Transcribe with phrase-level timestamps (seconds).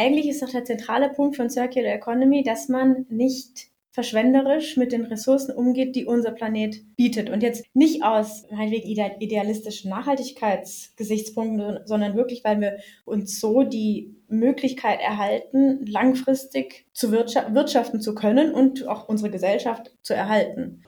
[0.00, 5.04] eigentlich ist doch der zentrale Punkt von Circular Economy, dass man nicht verschwenderisch mit den
[5.04, 7.28] Ressourcen umgeht, die unser Planet bietet.
[7.28, 8.88] Und jetzt nicht aus meinetwegen
[9.20, 18.14] idealistischen Nachhaltigkeitsgesichtspunkten, sondern wirklich, weil wir uns so die Möglichkeit erhalten, langfristig zu wirtschaften zu
[18.14, 20.82] können und auch unsere Gesellschaft zu erhalten.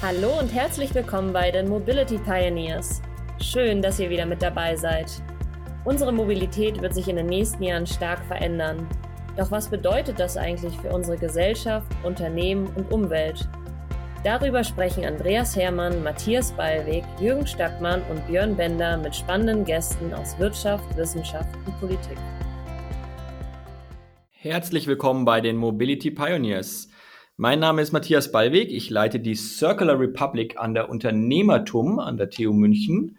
[0.00, 3.02] Hallo und herzlich willkommen bei den Mobility Pioneers.
[3.40, 5.22] Schön, dass ihr wieder mit dabei seid.
[5.84, 8.86] Unsere Mobilität wird sich in den nächsten Jahren stark verändern.
[9.36, 13.48] Doch was bedeutet das eigentlich für unsere Gesellschaft, Unternehmen und Umwelt?
[14.22, 20.38] Darüber sprechen Andreas Hermann, Matthias Ballweg, Jürgen Stackmann und Björn Bender mit spannenden Gästen aus
[20.38, 22.18] Wirtschaft, Wissenschaft und Politik.
[24.30, 26.90] Herzlich willkommen bei den Mobility Pioneers.
[27.36, 28.70] Mein Name ist Matthias Ballweg.
[28.70, 33.16] Ich leite die Circular Republic an der Unternehmertum an der TU München.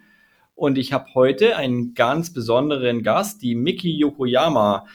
[0.54, 4.86] Und ich habe heute einen ganz besonderen Gast, die Miki Yokoyama.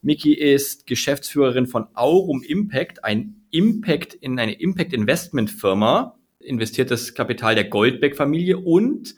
[0.00, 7.54] Miki ist Geschäftsführerin von Aurum Impact, ein Impact in eine Impact Investment Firma, investiertes Kapital
[7.54, 9.16] der Goldbeck Familie und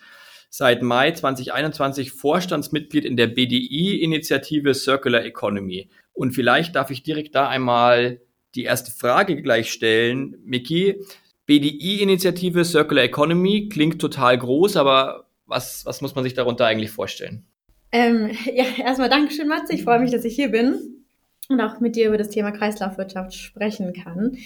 [0.49, 5.91] seit Mai 2021 Vorstandsmitglied in der BDI-Initiative Circular Economy.
[6.13, 8.21] Und vielleicht darf ich direkt da einmal
[8.55, 10.37] die erste Frage gleich stellen.
[10.45, 10.97] Miki,
[11.47, 17.45] BDI-Initiative Circular Economy klingt total groß, aber was, was muss man sich darunter eigentlich vorstellen?
[17.93, 19.75] Ähm, ja, erstmal Dankeschön, Matze.
[19.75, 21.05] Ich freue mich, dass ich hier bin
[21.49, 24.39] und auch mit dir über das Thema Kreislaufwirtschaft sprechen kann.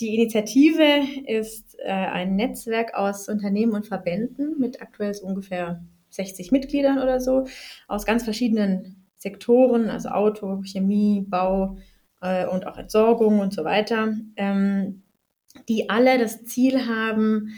[0.00, 6.52] Die Initiative ist äh, ein Netzwerk aus Unternehmen und Verbänden mit aktuell so ungefähr 60
[6.52, 7.46] Mitgliedern oder so,
[7.88, 11.76] aus ganz verschiedenen Sektoren, also Auto, Chemie, Bau
[12.20, 15.02] äh, und auch Entsorgung und so weiter, ähm,
[15.68, 17.54] die alle das Ziel haben,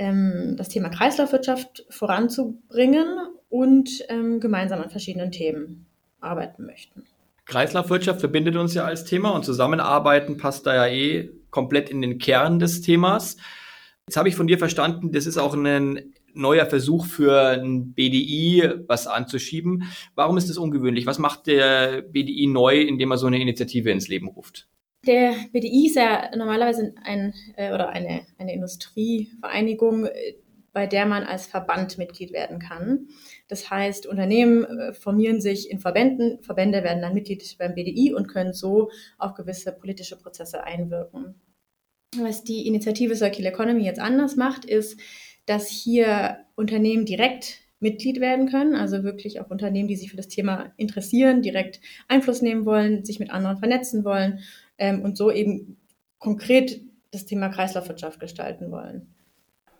[0.00, 3.06] ähm, das Thema Kreislaufwirtschaft voranzubringen
[3.50, 5.86] und ähm, gemeinsam an verschiedenen Themen
[6.20, 7.04] arbeiten möchten.
[7.44, 12.18] Kreislaufwirtschaft verbindet uns ja als Thema und Zusammenarbeiten passt da ja eh komplett in den
[12.18, 13.36] Kern des Themas.
[14.06, 18.70] Jetzt habe ich von dir verstanden, das ist auch ein neuer Versuch für ein BDI,
[18.86, 19.84] was anzuschieben.
[20.14, 21.04] Warum ist das ungewöhnlich?
[21.04, 24.66] Was macht der BDI neu, indem er so eine Initiative ins Leben ruft?
[25.06, 30.34] Der BDI ist ja normalerweise ein äh, oder eine, eine Industrievereinigung, äh,
[30.72, 33.08] bei der man als Verband Mitglied werden kann.
[33.48, 38.28] Das heißt, Unternehmen äh, formieren sich in Verbänden, Verbände werden dann Mitglied beim BDI und
[38.28, 41.34] können so auf gewisse politische Prozesse einwirken.
[42.18, 45.00] Was die Initiative Circular Economy jetzt anders macht, ist,
[45.46, 50.28] dass hier Unternehmen direkt Mitglied werden können, also wirklich auch Unternehmen, die sich für das
[50.28, 54.40] Thema interessieren, direkt Einfluss nehmen wollen, sich mit anderen vernetzen wollen
[54.80, 55.76] ähm, und so eben
[56.18, 56.80] konkret
[57.12, 59.14] das Thema Kreislaufwirtschaft gestalten wollen.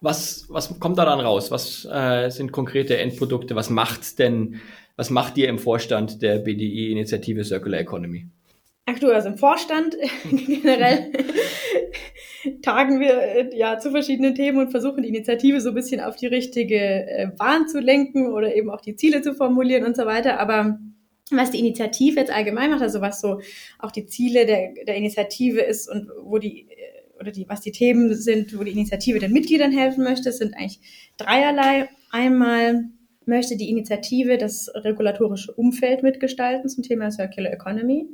[0.00, 1.50] Was, was kommt da dann raus?
[1.50, 3.55] Was äh, sind konkrete Endprodukte?
[3.55, 4.60] Was macht denn,
[4.97, 8.27] was macht ihr im Vorstand der BDI-Initiative Circular Economy?
[8.87, 9.97] Aktuell, also im Vorstand
[10.31, 11.12] generell
[12.62, 16.16] tagen wir äh, ja zu verschiedenen Themen und versuchen die Initiative so ein bisschen auf
[16.16, 20.06] die richtige äh, Bahn zu lenken oder eben auch die Ziele zu formulieren und so
[20.06, 20.41] weiter.
[20.41, 20.78] Aber
[21.30, 23.41] was die Initiative jetzt allgemein macht, also was so
[23.78, 27.72] auch die Ziele der, der Initiative ist und wo die äh, oder die, was die
[27.72, 30.80] Themen sind, wo die Initiative den Mitgliedern helfen möchte, sind eigentlich
[31.18, 31.91] dreierlei.
[32.10, 32.86] Einmal
[33.26, 38.06] möchte die Initiative das regulatorische Umfeld mitgestalten zum Thema Circular Economy.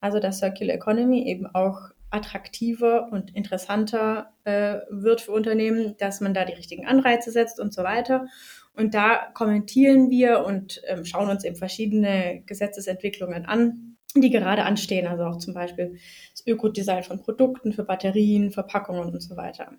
[0.00, 6.34] Also dass Circular Economy eben auch attraktiver und interessanter äh, wird für Unternehmen, dass man
[6.34, 8.26] da die richtigen Anreize setzt und so weiter.
[8.74, 15.06] Und da kommentieren wir und ähm, schauen uns eben verschiedene Gesetzesentwicklungen an, die gerade anstehen,
[15.06, 15.98] also auch zum Beispiel
[16.32, 19.72] das Ökodesign von Produkten für Batterien, Verpackungen und so weiter.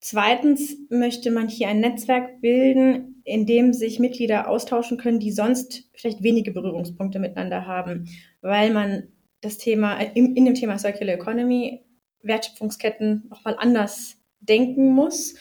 [0.00, 5.88] Zweitens möchte man hier ein Netzwerk bilden, in dem sich Mitglieder austauschen können, die sonst
[5.94, 8.06] vielleicht wenige Berührungspunkte miteinander haben,
[8.42, 9.08] weil man
[9.40, 11.84] das Thema, äh, in, in dem Thema Circular Economy
[12.22, 15.34] Wertschöpfungsketten nochmal anders denken muss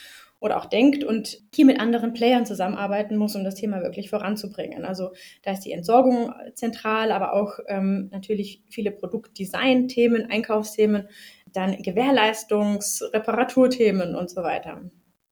[0.43, 4.83] oder auch denkt und hier mit anderen Playern zusammenarbeiten muss, um das Thema wirklich voranzubringen.
[4.83, 11.07] Also da ist die Entsorgung zentral, aber auch ähm, natürlich viele Produktdesign-Themen, Einkaufsthemen,
[11.53, 14.81] dann Gewährleistungs-, Reparaturthemen und so weiter.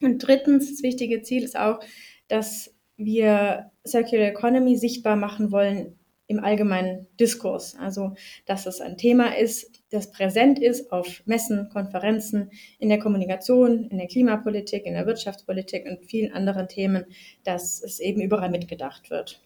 [0.01, 1.81] Und drittens, das wichtige Ziel ist auch,
[2.29, 5.99] dass wir Circular Economy sichtbar machen wollen
[6.31, 7.75] im allgemeinen Diskurs.
[7.77, 8.13] Also,
[8.45, 12.49] dass es ein Thema ist, das präsent ist auf Messen, Konferenzen,
[12.79, 17.05] in der Kommunikation, in der Klimapolitik, in der Wirtschaftspolitik und vielen anderen Themen,
[17.43, 19.41] dass es eben überall mitgedacht wird.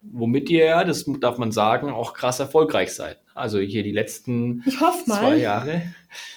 [0.00, 3.18] Womit ihr ja, das darf man sagen, auch krass erfolgreich seid.
[3.34, 4.62] Also hier die letzten
[5.04, 5.82] zwei Jahre.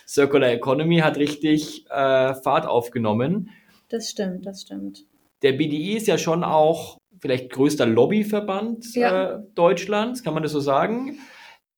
[0.08, 3.52] Circular Economy hat richtig äh, Fahrt aufgenommen.
[3.90, 5.06] Das stimmt, das stimmt.
[5.44, 9.36] Der BDI ist ja schon auch vielleicht größter Lobbyverband ja.
[9.36, 11.18] äh, Deutschlands, kann man das so sagen?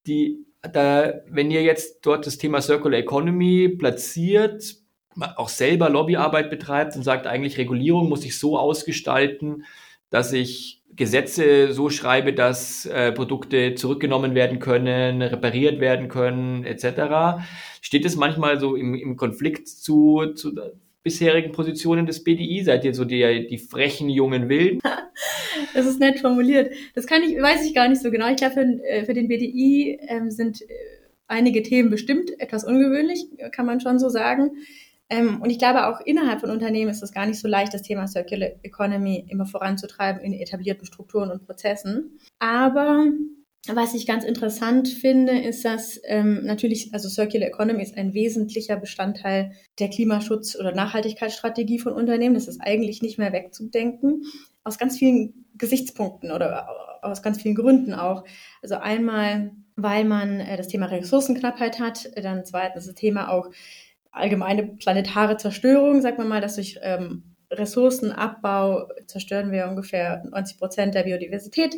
[0.06, 4.76] die, da, wenn ihr jetzt dort das Thema Circular Economy platziert,
[5.36, 9.64] auch selber Lobbyarbeit betreibt und sagt, eigentlich Regulierung muss ich so ausgestalten,
[10.10, 17.42] dass ich Gesetze so schreibe, dass äh, Produkte zurückgenommen werden können, repariert werden können, etc.
[17.80, 20.52] Steht es manchmal so im, im Konflikt zu, zu
[21.04, 22.64] bisherigen Positionen des BDI?
[22.64, 24.80] Seid ihr so die, die frechen jungen Wilden?
[25.72, 26.72] Das ist nett formuliert.
[26.94, 28.28] Das kann ich, weiß ich gar nicht so genau.
[28.28, 30.66] Ich glaube, für, äh, für den BDI ähm, sind äh,
[31.26, 34.50] einige Themen bestimmt etwas ungewöhnlich, kann man schon so sagen.
[35.10, 37.82] Ähm, und ich glaube, auch innerhalb von Unternehmen ist es gar nicht so leicht, das
[37.82, 42.18] Thema Circular Economy immer voranzutreiben in etablierten Strukturen und Prozessen.
[42.38, 43.06] Aber
[43.72, 48.76] was ich ganz interessant finde, ist, dass ähm, natürlich, also Circular Economy ist ein wesentlicher
[48.76, 52.34] Bestandteil der Klimaschutz- oder Nachhaltigkeitsstrategie von Unternehmen.
[52.34, 54.24] Das ist eigentlich nicht mehr wegzudenken.
[54.64, 56.68] Aus ganz vielen Gesichtspunkten oder
[57.02, 58.24] aus ganz vielen Gründen auch.
[58.62, 63.50] Also einmal, weil man äh, das Thema Ressourcenknappheit hat, dann zweitens das Thema auch
[64.10, 70.94] allgemeine planetare Zerstörung, sagt man mal, dass durch ähm, Ressourcenabbau zerstören wir ungefähr 90 Prozent
[70.94, 71.74] der Biodiversität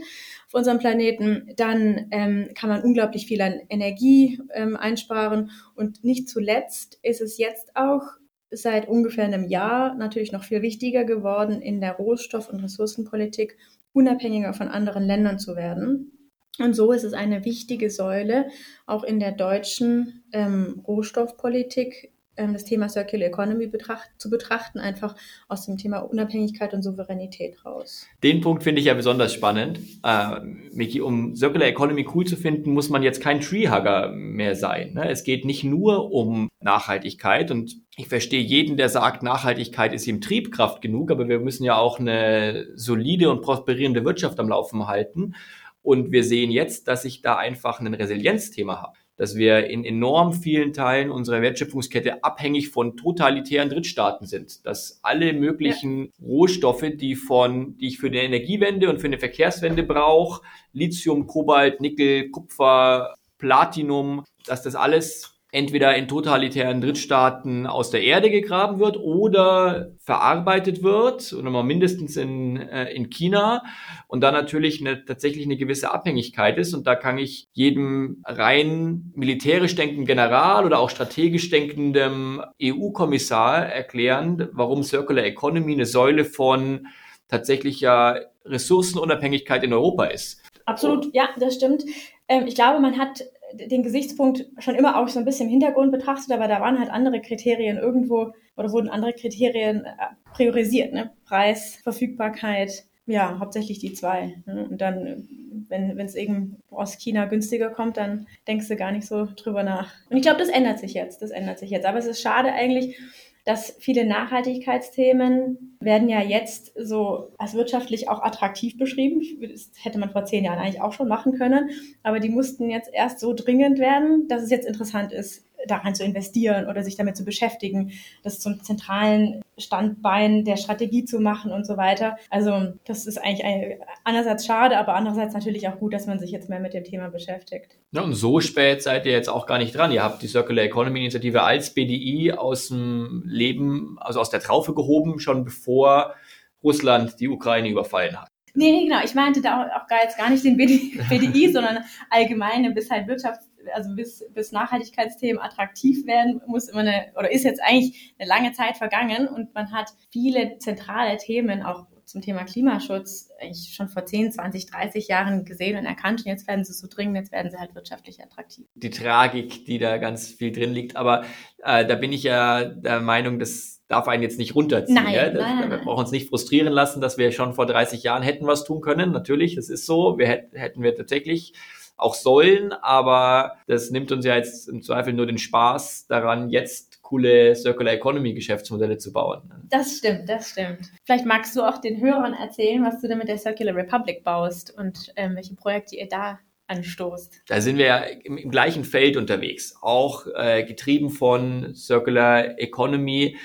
[0.47, 1.51] auf unserem Planeten.
[1.57, 5.51] Dann ähm, kann man unglaublich viel an Energie ähm, einsparen.
[5.75, 8.03] Und nicht zuletzt ist es jetzt auch
[8.51, 13.57] seit ungefähr einem Jahr natürlich noch viel wichtiger geworden, in der Rohstoff- und Ressourcenpolitik
[13.93, 16.13] unabhängiger von anderen Ländern zu werden.
[16.59, 18.49] Und so ist es eine wichtige Säule
[18.87, 25.17] auch in der deutschen ähm, Rohstoffpolitik, das Thema Circular Economy betracht, zu betrachten, einfach
[25.49, 28.07] aus dem Thema Unabhängigkeit und Souveränität raus.
[28.23, 29.81] Den Punkt finde ich ja besonders spannend.
[30.05, 30.41] Äh,
[30.73, 34.95] Miki, um Circular Economy cool zu finden, muss man jetzt kein Treehugger mehr sein.
[34.95, 35.09] Ne?
[35.11, 40.21] Es geht nicht nur um Nachhaltigkeit und ich verstehe jeden, der sagt, Nachhaltigkeit ist ihm
[40.21, 45.35] Triebkraft genug, aber wir müssen ja auch eine solide und prosperierende Wirtschaft am Laufen halten.
[45.83, 50.33] Und wir sehen jetzt, dass ich da einfach ein Resilienzthema habe dass wir in enorm
[50.33, 54.65] vielen Teilen unserer Wertschöpfungskette abhängig von totalitären Drittstaaten sind.
[54.67, 56.27] Dass alle möglichen ja.
[56.27, 60.43] Rohstoffe, die von, die ich für eine Energiewende und für eine Verkehrswende brauche,
[60.73, 68.31] Lithium, Kobalt, Nickel, Kupfer, Platinum, dass das alles entweder in totalitären Drittstaaten aus der Erde
[68.31, 73.63] gegraben wird oder verarbeitet wird, oder mal mindestens in, äh, in China
[74.09, 76.75] und dann natürlich eine, tatsächlich eine gewisse Abhängigkeit ist.
[76.75, 84.49] Und da kann ich jedem rein militärisch denkenden General oder auch strategisch denkendem EU-Kommissar erklären,
[84.53, 86.89] warum Circular Economy eine Säule von
[87.29, 90.43] tatsächlicher Ressourcenunabhängigkeit in Europa ist.
[90.65, 91.85] Absolut, ja, das stimmt.
[92.29, 93.23] Ähm, ich glaube, man hat
[93.53, 96.91] den Gesichtspunkt schon immer auch so ein bisschen im Hintergrund betrachtet, aber da waren halt
[96.91, 99.93] andere Kriterien irgendwo oder wurden andere Kriterien äh,
[100.33, 101.11] priorisiert, ne?
[101.25, 104.37] Preis, Verfügbarkeit, ja, hauptsächlich die zwei.
[104.47, 104.67] Ne?
[104.69, 105.29] Und dann,
[105.69, 109.93] wenn es eben aus China günstiger kommt, dann denkst du gar nicht so drüber nach.
[110.11, 111.23] Und ich glaube, das ändert sich jetzt.
[111.23, 111.87] Das ändert sich jetzt.
[111.87, 112.99] Aber es ist schade eigentlich,
[113.47, 119.23] dass viele Nachhaltigkeitsthemen werden ja jetzt so als wirtschaftlich auch attraktiv beschrieben.
[119.41, 121.71] Das hätte man vor zehn Jahren eigentlich auch schon machen können.
[122.03, 126.05] Aber die mussten jetzt erst so dringend werden, dass es jetzt interessant ist, daran zu
[126.05, 127.93] investieren oder sich damit zu beschäftigen,
[128.23, 132.17] das zum zentralen Standbein der Strategie zu machen und so weiter.
[132.31, 136.31] Also das ist eigentlich ein, einerseits schade, aber andererseits natürlich auch gut, dass man sich
[136.31, 137.79] jetzt mehr mit dem Thema beschäftigt.
[137.93, 139.93] Ja, und so spät seid ihr jetzt auch gar nicht dran.
[139.93, 144.75] Ihr habt die Circular Economy Initiative als BDI aus dem Leben, also aus der Traufe
[144.75, 146.15] gehoben, schon bevor
[146.63, 148.29] Russland die Ukraine überfallen hat.
[148.57, 149.01] Nee, genau.
[149.05, 153.51] Ich meinte da auch gar jetzt gar nicht den BDI, sondern allgemeine bis halt Wirtschafts
[153.75, 158.53] also bis, bis Nachhaltigkeitsthemen attraktiv werden, muss immer eine, oder ist jetzt eigentlich eine lange
[158.53, 164.07] Zeit vergangen und man hat viele zentrale Themen auch zum Thema Klimaschutz eigentlich schon vor
[164.07, 167.51] 10, 20, 30 Jahren gesehen und erkannt und jetzt werden sie so dringend, jetzt werden
[167.51, 168.67] sie halt wirtschaftlich attraktiv.
[168.75, 171.25] Die Tragik, die da ganz viel drin liegt, aber
[171.65, 174.95] äh, da bin ich ja der Meinung, das darf einen jetzt nicht runterziehen.
[174.95, 175.31] Nein, ja?
[175.31, 178.47] Das, nein, wir brauchen uns nicht frustrieren lassen, dass wir schon vor 30 Jahren hätten
[178.47, 179.13] was tun können.
[179.13, 180.19] Natürlich, das ist so.
[180.19, 181.55] Wir hätten wir tatsächlich
[181.97, 187.03] auch sollen, aber das nimmt uns ja jetzt im Zweifel nur den Spaß daran, jetzt
[187.03, 189.43] coole Circular Economy Geschäftsmodelle zu bauen.
[189.71, 190.91] Das stimmt, das stimmt.
[191.05, 194.77] Vielleicht magst du auch den Hörern erzählen, was du denn mit der Circular Republic baust
[194.77, 197.43] und ähm, welche Projekte ihr da anstoßt.
[197.47, 203.37] Da sind wir ja im, im gleichen Feld unterwegs, auch äh, getrieben von Circular Economy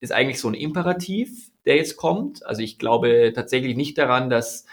[0.00, 2.46] ist eigentlich so ein Imperativ, der jetzt kommt.
[2.46, 4.64] Also ich glaube tatsächlich nicht daran, dass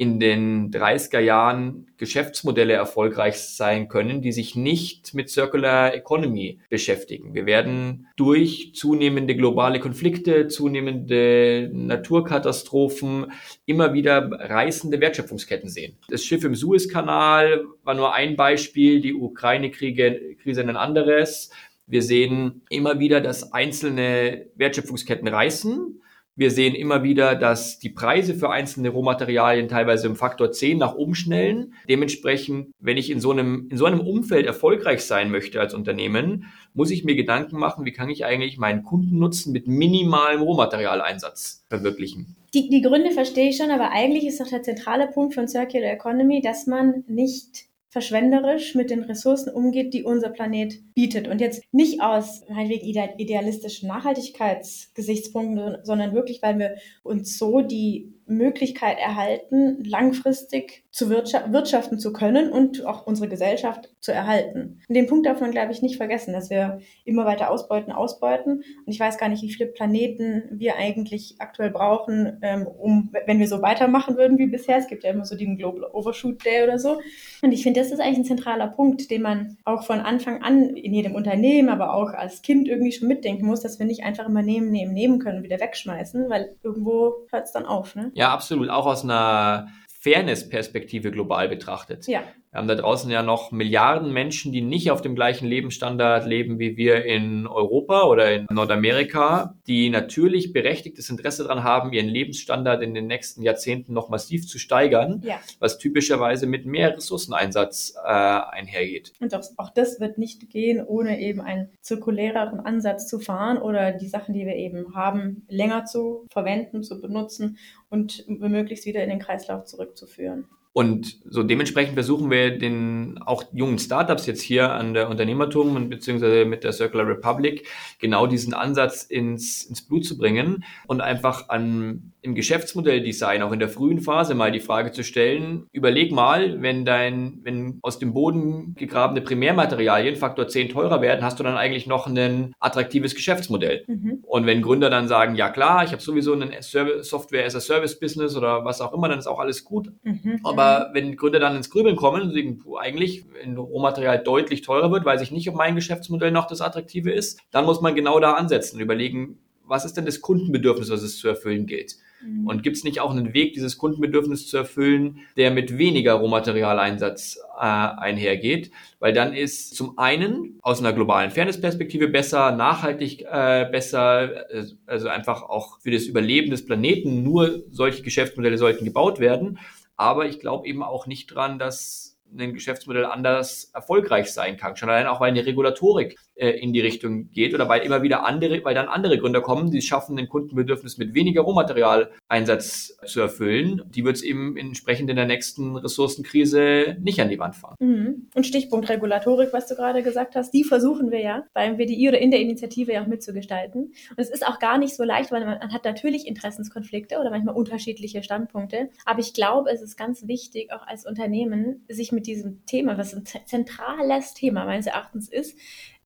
[0.00, 7.34] in den 30er Jahren Geschäftsmodelle erfolgreich sein können, die sich nicht mit Circular Economy beschäftigen.
[7.34, 13.32] Wir werden durch zunehmende globale Konflikte, zunehmende Naturkatastrophen
[13.66, 15.96] immer wieder reißende Wertschöpfungsketten sehen.
[16.08, 21.50] Das Schiff im Suezkanal war nur ein Beispiel, die Ukraine-Krise ein anderes.
[21.88, 26.00] Wir sehen immer wieder, dass einzelne Wertschöpfungsketten reißen
[26.38, 30.94] wir sehen immer wieder, dass die Preise für einzelne Rohmaterialien teilweise im Faktor 10 nach
[30.94, 31.74] oben schnellen.
[31.88, 36.44] Dementsprechend, wenn ich in so einem, in so einem Umfeld erfolgreich sein möchte als Unternehmen,
[36.74, 42.36] muss ich mir Gedanken machen, wie kann ich eigentlich meinen Kundennutzen mit minimalem Rohmaterialeinsatz verwirklichen.
[42.54, 45.90] Die, die Gründe verstehe ich schon, aber eigentlich ist doch der zentrale Punkt von Circular
[45.90, 51.26] Economy, dass man nicht verschwenderisch mit den Ressourcen umgeht, die unser Planet bietet.
[51.26, 58.98] Und jetzt nicht aus meinetwegen idealistischen Nachhaltigkeitsgesichtspunkten, sondern wirklich, weil wir uns so die Möglichkeit
[58.98, 64.80] erhalten, langfristig zu wirtschaften zu können und auch unsere Gesellschaft zu erhalten.
[64.88, 68.64] Und den Punkt darf man, glaube ich, nicht vergessen, dass wir immer weiter ausbeuten, ausbeuten.
[68.84, 73.38] Und ich weiß gar nicht, wie viele Planeten wir eigentlich aktuell brauchen, ähm, um, wenn
[73.38, 74.78] wir so weitermachen würden wie bisher.
[74.78, 77.00] Es gibt ja immer so den Global Overshoot Day oder so.
[77.42, 80.76] Und ich finde, das ist eigentlich ein zentraler Punkt, den man auch von Anfang an
[80.76, 84.26] in jedem Unternehmen, aber auch als Kind irgendwie schon mitdenken muss, dass wir nicht einfach
[84.26, 87.94] immer nehmen, nehmen, nehmen können und wieder wegschmeißen, weil irgendwo hört es dann auf.
[87.94, 88.10] Ne?
[88.18, 88.68] Ja, absolut.
[88.68, 89.68] Auch aus einer
[90.00, 92.06] Fairness-Perspektive global betrachtet.
[92.08, 92.24] Ja.
[92.50, 96.58] Wir haben da draußen ja noch Milliarden Menschen, die nicht auf dem gleichen Lebensstandard leben
[96.58, 102.82] wie wir in Europa oder in Nordamerika, die natürlich berechtigtes Interesse daran haben, ihren Lebensstandard
[102.82, 105.40] in den nächsten Jahrzehnten noch massiv zu steigern, ja.
[105.58, 109.12] was typischerweise mit mehr Ressourceneinsatz äh, einhergeht.
[109.20, 113.92] Und auch, auch das wird nicht gehen, ohne eben einen zirkuläreren Ansatz zu fahren oder
[113.92, 117.58] die Sachen, die wir eben haben, länger zu verwenden, zu benutzen
[117.90, 120.46] und möglichst wieder in den Kreislauf zurückzuführen.
[120.78, 125.88] Und so dementsprechend versuchen wir den auch jungen Startups jetzt hier an der Unternehmertum und
[125.88, 127.66] beziehungsweise mit der Circular Republic
[127.98, 133.60] genau diesen Ansatz ins, ins Blut zu bringen und einfach an im Geschäftsmodelldesign auch in
[133.60, 138.12] der frühen Phase mal die Frage zu stellen, überleg mal, wenn dein, wenn aus dem
[138.12, 143.84] Boden gegrabene Primärmaterialien Faktor 10 teurer werden, hast du dann eigentlich noch ein attraktives Geschäftsmodell.
[143.86, 144.24] Mhm.
[144.26, 147.98] Und wenn Gründer dann sagen, ja klar, ich habe sowieso ein Software as a Service
[147.98, 149.92] Business oder was auch immer, dann ist auch alles gut.
[150.02, 150.40] Mhm.
[150.42, 155.04] Aber wenn Gründer dann ins Grübeln kommen und sagen, eigentlich, wenn Rohmaterial deutlich teurer wird,
[155.04, 158.32] weiß ich nicht, ob mein Geschäftsmodell noch das attraktive ist, dann muss man genau da
[158.32, 161.96] ansetzen und überlegen, was ist denn das Kundenbedürfnis, was es zu erfüllen gilt?
[162.22, 162.46] Mhm.
[162.46, 167.38] Und gibt es nicht auch einen Weg, dieses Kundenbedürfnis zu erfüllen, der mit weniger Rohmaterialeinsatz
[167.56, 168.70] äh, einhergeht?
[168.98, 175.08] Weil dann ist zum einen aus einer globalen Fairness-Perspektive besser, nachhaltig äh, besser, äh, also
[175.08, 179.58] einfach auch für das Überleben des Planeten nur solche Geschäftsmodelle sollten gebaut werden.
[179.96, 184.76] Aber ich glaube eben auch nicht dran, dass ein Geschäftsmodell anders erfolgreich sein kann.
[184.76, 188.24] Schon allein auch, weil eine Regulatorik äh, in die Richtung geht oder weil immer wieder
[188.24, 193.82] andere, weil dann andere Gründer kommen, die schaffen, den Kundenbedürfnis mit weniger Rohmaterialeinsatz zu erfüllen.
[193.88, 197.74] Die wird es eben entsprechend in der nächsten Ressourcenkrise nicht an die Wand fahren.
[197.80, 198.28] Mhm.
[198.34, 202.18] Und Stichpunkt Regulatorik, was du gerade gesagt hast, die versuchen wir ja beim WDI oder
[202.18, 203.92] in der Initiative ja auch mitzugestalten.
[204.10, 207.54] Und es ist auch gar nicht so leicht, weil man hat natürlich Interessenskonflikte oder manchmal
[207.56, 208.90] unterschiedliche Standpunkte.
[209.04, 213.14] Aber ich glaube, es ist ganz wichtig, auch als Unternehmen, sich mit diesem Thema, was
[213.14, 215.58] ein zentrales Thema meines Erachtens ist,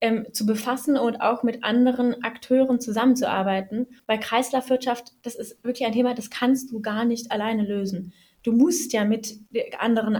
[0.02, 3.86] ähm, zu befassen und auch mit anderen Akteuren zusammenzuarbeiten.
[4.06, 8.12] Weil Kreislaufwirtschaft, das ist wirklich ein Thema, das kannst du gar nicht alleine lösen.
[8.42, 9.38] Du musst ja mit
[9.78, 10.18] anderen,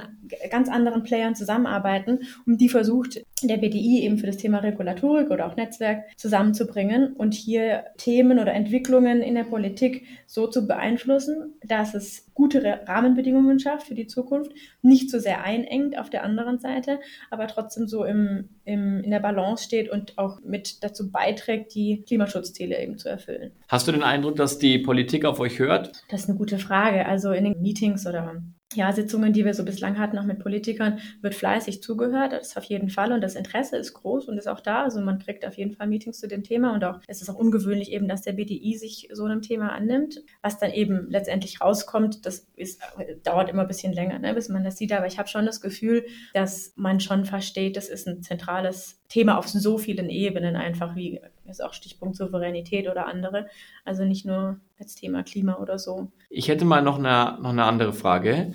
[0.50, 5.47] ganz anderen Playern zusammenarbeiten, um die versucht der BDI eben für das Thema Regulatorik oder
[5.47, 11.95] auch Netzwerk zusammenzubringen und hier Themen oder Entwicklungen in der Politik so zu beeinflussen, dass
[11.95, 17.00] es gute Rahmenbedingungen schafft für die Zukunft, nicht so sehr einengt auf der anderen Seite,
[17.31, 22.02] aber trotzdem so im, im, in der Balance steht und auch mit dazu beiträgt, die
[22.07, 23.52] Klimaschutzziele eben zu erfüllen.
[23.69, 25.93] Hast du den Eindruck, dass die Politik auf euch hört?
[26.11, 27.07] Das ist eine gute Frage.
[27.07, 28.42] Also in den Meetings oder
[28.75, 32.33] ja, Sitzungen, die wir so bislang hatten, auch mit Politikern, wird fleißig zugehört.
[32.33, 33.12] Das ist auf jeden Fall.
[33.12, 34.83] Und das Interesse ist groß und ist auch da.
[34.83, 36.75] Also man kriegt auf jeden Fall Meetings zu dem Thema.
[36.75, 40.23] Und auch es ist auch ungewöhnlich eben, dass der BDI sich so einem Thema annimmt.
[40.42, 42.81] Was dann eben letztendlich rauskommt, das ist,
[43.25, 44.92] dauert immer ein bisschen länger, ne, bis man das sieht.
[44.92, 49.37] Aber ich habe schon das Gefühl, dass man schon versteht, das ist ein zentrales Thema
[49.38, 51.21] auf so vielen Ebenen einfach, wie
[51.52, 53.47] ist auch Stichpunkt Souveränität oder andere.
[53.85, 56.11] Also nicht nur als Thema Klima oder so.
[56.28, 58.52] Ich hätte mal noch eine, noch eine andere Frage.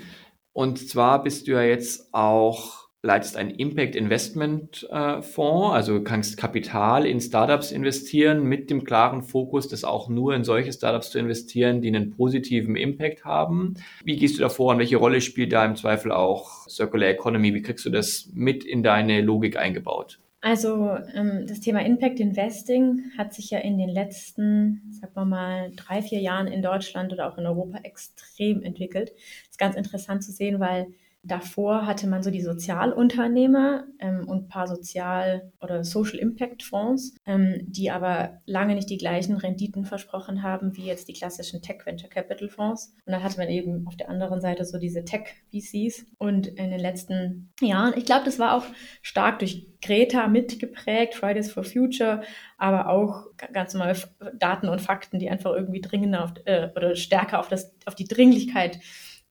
[0.51, 6.37] Und zwar bist du ja jetzt auch leitest einen Impact Investment äh, Fonds, also kannst
[6.37, 11.19] Kapital in Startups investieren mit dem klaren Fokus, das auch nur in solche Startups zu
[11.19, 13.75] investieren, die einen positiven Impact haben.
[14.03, 17.53] Wie gehst du da vor und welche Rolle spielt da im Zweifel auch Circular Economy?
[17.53, 20.19] Wie kriegst du das mit in deine Logik eingebaut?
[20.41, 25.71] Also ähm, das Thema Impact Investing hat sich ja in den letzten, sagen wir mal,
[25.75, 29.11] drei, vier Jahren in Deutschland oder auch in Europa extrem entwickelt.
[29.15, 30.93] Das ist ganz interessant zu sehen, weil
[31.27, 37.15] Davor hatte man so die Sozialunternehmer ähm, und ein paar Sozial- oder Social Impact Fonds,
[37.25, 41.85] ähm, die aber lange nicht die gleichen Renditen versprochen haben wie jetzt die klassischen Tech
[41.85, 42.95] Venture Capital Fonds.
[43.05, 46.05] Und dann hatte man eben auf der anderen Seite so diese Tech VCs.
[46.17, 48.63] Und in den letzten Jahren, ich glaube, das war auch
[49.01, 52.21] stark durch Greta mitgeprägt, Fridays for Future,
[52.57, 53.97] aber auch ganz normale
[54.39, 58.07] Daten und Fakten, die einfach irgendwie dringender auf, äh, oder stärker auf, das, auf die
[58.07, 58.79] Dringlichkeit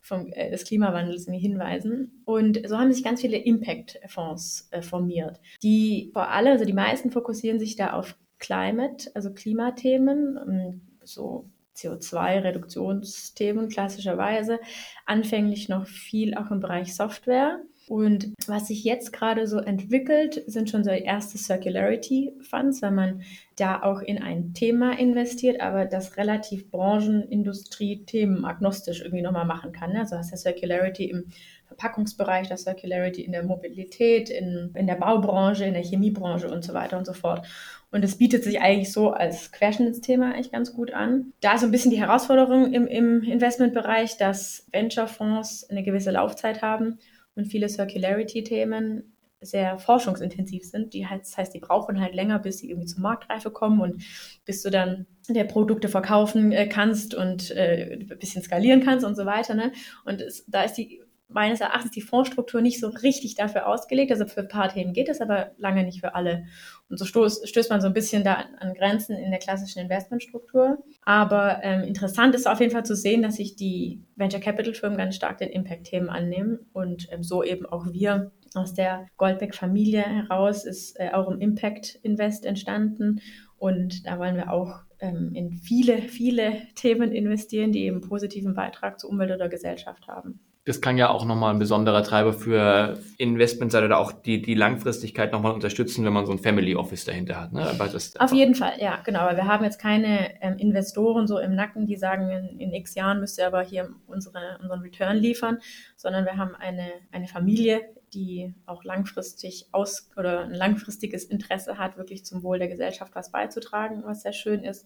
[0.07, 2.23] vom, äh, des Klimawandels hinweisen.
[2.25, 7.11] Und so haben sich ganz viele Impact-Fonds äh, formiert, die vor allem, also die meisten
[7.11, 14.61] fokussieren sich da auf Climate, also Klimathemen, ähm, so CO2-Reduktionsthemen klassischerweise,
[15.05, 17.61] anfänglich noch viel auch im Bereich Software.
[17.89, 23.23] Und was sich jetzt gerade so entwickelt, sind schon so erste Circularity Funds, weil man
[23.55, 29.71] da auch in ein Thema investiert, aber das relativ Branchenindustrie Themen agnostisch irgendwie nochmal machen
[29.71, 29.93] kann.
[29.93, 30.01] Ne?
[30.01, 31.27] Also hast du Circularity im
[31.67, 36.75] Verpackungsbereich, das Circularity in der Mobilität, in, in der Baubranche, in der Chemiebranche und so
[36.75, 37.47] weiter und so fort.
[37.93, 41.33] Und es bietet sich eigentlich so als Querschnittsthema eigentlich ganz gut an.
[41.41, 46.63] Da ist so ein bisschen die Herausforderung im, im Investmentbereich, dass Venture-Fonds eine gewisse Laufzeit
[46.63, 46.99] haben
[47.37, 50.95] und viele Circularity-Themen sehr forschungsintensiv sind.
[50.95, 54.03] Die heißt, das heißt, die brauchen halt länger, bis sie irgendwie zur Marktreife kommen und
[54.45, 59.15] bis du dann der Produkte verkaufen äh, kannst und äh, ein bisschen skalieren kannst und
[59.15, 59.55] so weiter.
[59.55, 59.73] Ne?
[60.05, 64.13] Und es, da ist die meines Erachtens die Fondsstruktur nicht so richtig dafür ausgelegt.
[64.13, 66.45] Also für ein paar Themen geht es, aber lange nicht für alle.
[66.89, 70.79] Und so stößt, stößt man so ein bisschen da an Grenzen in der klassischen Investmentstruktur.
[71.03, 74.99] Aber ähm, interessant ist auf jeden Fall zu sehen, dass sich die Venture Capital Firmen
[74.99, 80.65] ganz stark den Impact-Themen annehmen und ähm, so eben auch wir aus der Goldbeck-Familie heraus
[80.65, 83.21] ist äh, auch im Impact Invest entstanden.
[83.59, 89.01] Und da wollen wir auch ähm, in viele, viele Themen investieren, die eben positiven Beitrag
[89.01, 93.73] zur Umwelt oder Gesellschaft haben das kann ja auch nochmal ein besonderer Treiber für Investments
[93.73, 97.41] sein oder auch die, die Langfristigkeit nochmal unterstützen, wenn man so ein Family Office dahinter
[97.41, 97.53] hat.
[97.53, 97.65] Ne?
[97.65, 99.21] Aber das Auf jeden Fall, ja, genau.
[99.21, 102.97] Aber wir haben jetzt keine ähm, Investoren so im Nacken, die sagen, in, in x
[102.97, 105.59] Jahren müsst ihr aber hier unsere, unseren Return liefern,
[105.95, 111.97] sondern wir haben eine, eine Familie, die auch langfristig aus oder ein langfristiges Interesse hat,
[111.97, 114.85] wirklich zum Wohl der Gesellschaft was beizutragen, was sehr schön ist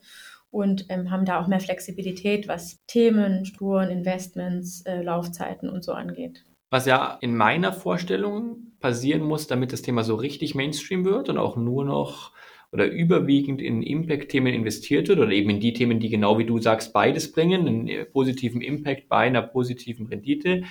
[0.50, 5.92] und ähm, haben da auch mehr Flexibilität, was Themen, Strukturen, Investments, äh, Laufzeiten und so
[5.92, 6.44] angeht.
[6.70, 11.38] Was ja in meiner Vorstellung passieren muss, damit das Thema so richtig Mainstream wird und
[11.38, 12.32] auch nur noch
[12.72, 16.60] oder überwiegend in Impact-Themen investiert wird oder eben in die Themen, die genau wie du
[16.60, 20.62] sagst, beides bringen, einen äh, positiven Impact bei einer positiven Rendite,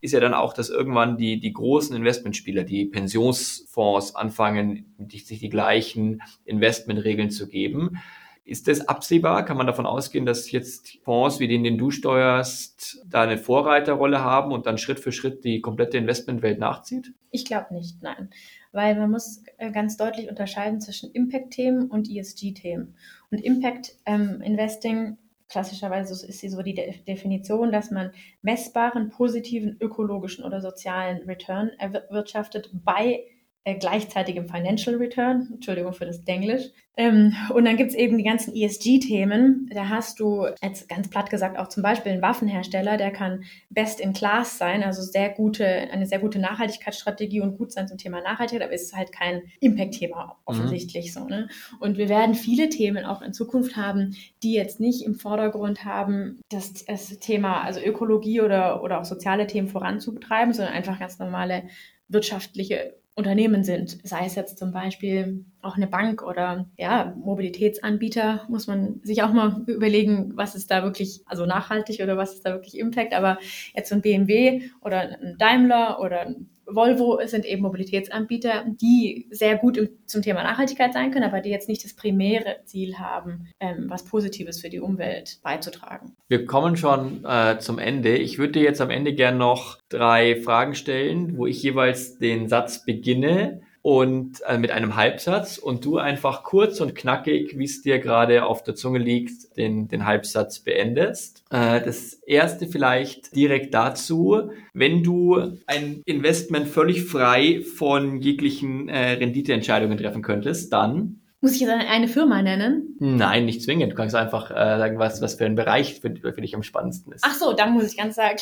[0.00, 5.48] ist ja dann auch, dass irgendwann die, die großen Investmentspieler, die Pensionsfonds anfangen, sich die
[5.48, 7.98] gleichen Investmentregeln zu geben.
[8.46, 9.44] Ist das absehbar?
[9.44, 14.22] Kann man davon ausgehen, dass jetzt Fonds wie den, den du steuerst, da eine Vorreiterrolle
[14.22, 17.12] haben und dann Schritt für Schritt die komplette Investmentwelt nachzieht?
[17.32, 18.30] Ich glaube nicht, nein.
[18.70, 22.94] Weil man muss äh, ganz deutlich unterscheiden zwischen Impact-Themen und ESG-Themen.
[23.32, 30.44] Und Impact-Investing ähm, klassischerweise ist sie so die De Definition, dass man messbaren, positiven, ökologischen
[30.44, 33.24] oder sozialen Return erwirtschaftet bei
[33.66, 35.48] äh, gleichzeitigem Financial Return.
[35.54, 36.70] Entschuldigung für das Denglisch.
[36.96, 39.68] Ähm, und dann gibt's eben die ganzen ESG-Themen.
[39.74, 43.98] Da hast du jetzt ganz platt gesagt auch zum Beispiel einen Waffenhersteller, der kann best
[44.00, 48.20] in class sein, also sehr gute, eine sehr gute Nachhaltigkeitsstrategie und gut sein zum Thema
[48.20, 50.32] Nachhaltigkeit, aber es ist halt kein Impact-Thema mhm.
[50.44, 51.10] offensichtlich mhm.
[51.10, 51.24] so.
[51.26, 51.48] Ne?
[51.80, 56.40] Und wir werden viele Themen auch in Zukunft haben, die jetzt nicht im Vordergrund haben,
[56.50, 61.64] das, das Thema, also Ökologie oder, oder auch soziale Themen voranzutreiben, sondern einfach ganz normale
[62.08, 63.98] wirtschaftliche Unternehmen sind.
[64.06, 69.32] Sei es jetzt zum Beispiel auch eine Bank oder ja, Mobilitätsanbieter, muss man sich auch
[69.32, 73.14] mal überlegen, was ist da wirklich, also nachhaltig oder was ist da wirklich Impact.
[73.14, 73.38] Aber
[73.74, 79.56] jetzt so ein BMW oder ein Daimler oder ein Volvo sind eben Mobilitätsanbieter, die sehr
[79.56, 83.86] gut zum Thema Nachhaltigkeit sein können, aber die jetzt nicht das primäre Ziel haben, ähm,
[83.88, 86.16] was Positives für die Umwelt beizutragen.
[86.28, 88.16] Wir kommen schon äh, zum Ende.
[88.16, 92.48] Ich würde dir jetzt am Ende gerne noch drei Fragen stellen, wo ich jeweils den
[92.48, 97.82] Satz beginne und äh, mit einem Halbsatz und du einfach kurz und knackig, wie es
[97.82, 101.44] dir gerade auf der Zunge liegt, den, den Halbsatz beendest.
[101.52, 109.12] Äh, das erste vielleicht direkt dazu, wenn du ein Investment völlig frei von jeglichen äh,
[109.12, 112.96] Renditeentscheidungen treffen könntest, dann muss ich jetzt eine Firma nennen?
[112.98, 113.92] Nein, nicht zwingend.
[113.92, 117.12] Du kannst einfach äh, sagen, was, was für ein Bereich für, für dich am spannendsten
[117.12, 117.22] ist.
[117.24, 118.38] Ach so, dann muss ich ganz sagen.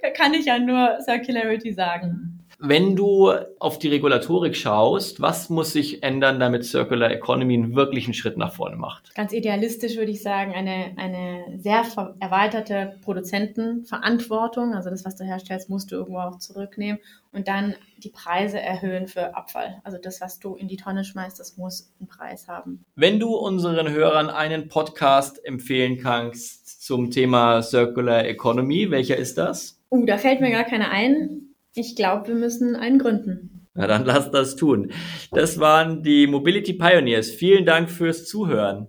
[0.00, 2.41] da kann ich ja nur Circularity sagen.
[2.64, 8.14] Wenn du auf die Regulatorik schaust, was muss sich ändern, damit Circular Economy einen wirklichen
[8.14, 9.12] Schritt nach vorne macht?
[9.16, 11.82] Ganz idealistisch würde ich sagen, eine, eine sehr
[12.20, 14.74] erweiterte Produzentenverantwortung.
[14.74, 17.00] Also das, was du herstellst, musst du irgendwo auch zurücknehmen
[17.32, 19.80] und dann die Preise erhöhen für Abfall.
[19.82, 22.84] Also das, was du in die Tonne schmeißt, das muss einen Preis haben.
[22.94, 29.80] Wenn du unseren Hörern einen Podcast empfehlen kannst zum Thema Circular Economy, welcher ist das?
[29.90, 31.51] Uh, da fällt mir gar keiner ein.
[31.74, 33.68] Ich glaube, wir müssen einen gründen.
[33.74, 34.92] Na dann lass das tun.
[35.30, 37.30] Das waren die Mobility Pioneers.
[37.30, 38.88] Vielen Dank fürs Zuhören.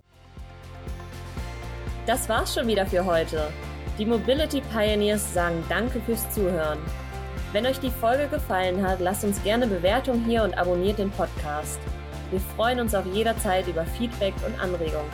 [2.06, 3.48] Das war's schon wieder für heute.
[3.98, 6.78] Die Mobility Pioneers sagen Danke fürs Zuhören.
[7.52, 11.80] Wenn euch die Folge gefallen hat, lasst uns gerne Bewertung hier und abonniert den Podcast.
[12.30, 15.10] Wir freuen uns auf jederzeit über Feedback und Anregungen.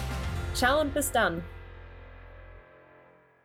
[0.54, 1.42] Ciao und bis dann!